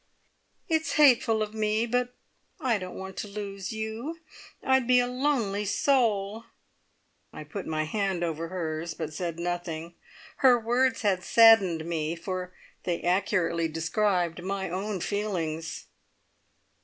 "It's 0.67 0.93
hateful 0.93 1.43
of 1.43 1.53
me, 1.53 1.85
but 1.85 2.15
I 2.59 2.79
don't 2.79 2.95
want 2.97 3.17
to 3.17 3.27
lose 3.27 3.71
you! 3.71 4.17
I'd 4.63 4.87
be 4.87 4.99
a 4.99 5.05
lonely 5.05 5.63
soul!" 5.63 6.45
I 7.31 7.43
put 7.43 7.67
my 7.67 7.83
hand 7.83 8.23
over 8.23 8.47
hers, 8.47 8.95
but 8.95 9.13
said 9.13 9.37
nothing. 9.37 9.93
Her 10.37 10.59
words 10.59 11.03
had 11.03 11.23
saddened 11.23 11.85
me, 11.85 12.15
for 12.15 12.51
they 12.83 13.03
accurately 13.03 13.67
described 13.67 14.41
my 14.43 14.71
own 14.71 15.01
feelings. 15.01 15.85